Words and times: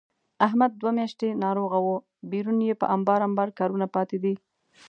احمد 0.47 0.71
دوه 0.81 0.91
میاشتې 0.97 1.27
ناروغه 1.43 1.77
و، 1.81 1.87
بېرون 2.31 2.57
یې 2.67 2.73
په 2.81 2.85
امبار 2.95 3.19
امبار 3.27 3.49
کارونه 3.59 3.85
پاتې 3.95 4.17
دي. 4.23 4.33